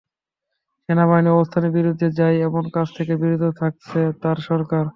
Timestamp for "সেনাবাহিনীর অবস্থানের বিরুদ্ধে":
0.89-2.07